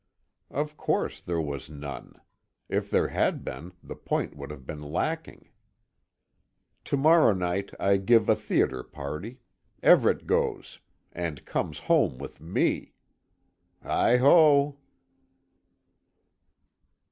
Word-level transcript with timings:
Of 0.49 0.77
course 0.77 1.21
there 1.21 1.39
was 1.39 1.69
none. 1.69 2.19
If 2.69 2.89
there 2.89 3.09
had 3.09 3.43
been, 3.45 3.73
the 3.83 3.95
point 3.95 4.35
would 4.35 4.49
have 4.49 4.65
been 4.65 4.81
lacking. 4.81 5.49
To 6.85 6.97
morrow 6.97 7.33
night 7.35 7.71
I 7.79 7.97
give 7.97 8.27
a 8.27 8.35
theatre 8.35 8.81
party 8.81 9.41
Everet 9.83 10.25
goes 10.25 10.79
and 11.13 11.45
comes 11.45 11.77
home 11.77 12.17
with 12.17 12.41
me. 12.41 12.93
Heigho! 13.83 14.77